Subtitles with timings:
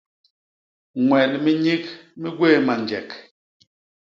[1.05, 1.83] Ñwel mi nyik
[2.19, 3.09] mi gwéé manjek.